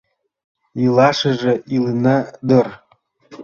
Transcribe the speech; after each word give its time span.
Илашыже 0.83 1.53
илена 1.75 2.17
дыр 2.47 2.67